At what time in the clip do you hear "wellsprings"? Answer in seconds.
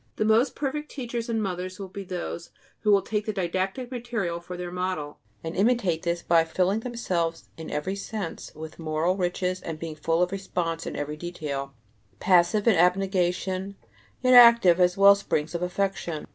14.97-15.53